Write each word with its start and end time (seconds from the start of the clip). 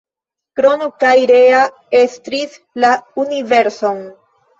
Krono 0.59 0.85
kaj 1.03 1.11
Rea 1.31 1.59
estris 1.99 2.57
la 2.85 2.91
universon. 3.25 4.01